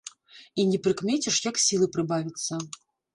І 0.61 0.63
не 0.69 0.79
прыкмеціш, 0.87 1.37
як 1.49 1.59
сілы 1.65 1.89
прыбавіцца. 1.97 2.59